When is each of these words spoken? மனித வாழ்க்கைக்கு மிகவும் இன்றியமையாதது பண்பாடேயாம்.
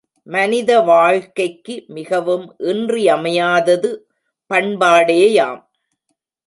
மனித 0.27 0.79
வாழ்க்கைக்கு 0.81 1.75
மிகவும் 1.87 2.55
இன்றியமையாதது 2.57 3.91
பண்பாடேயாம். 4.51 5.61